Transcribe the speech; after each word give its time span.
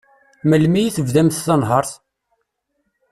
Melmi 0.49 0.79
i 0.85 0.91
tebdamt 0.95 1.41
tanhert? 1.45 1.91